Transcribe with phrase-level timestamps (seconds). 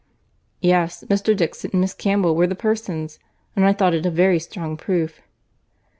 [0.61, 1.37] "Yes, Mr.
[1.37, 3.19] Dixon and Miss Campbell were the persons;
[3.55, 5.21] and I thought it a very strong proof."